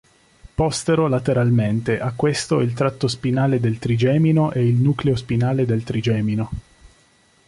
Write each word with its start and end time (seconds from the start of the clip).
Postero-lateralmente 0.55 1.99
a 1.99 2.11
questo 2.15 2.59
il 2.61 2.73
tratto 2.73 3.07
spinale 3.07 3.59
del 3.59 3.77
trigemino 3.77 4.51
e 4.51 4.67
il 4.67 4.73
nucleo 4.73 5.15
spinale 5.15 5.63
del 5.67 5.83
trigemino. 5.83 6.49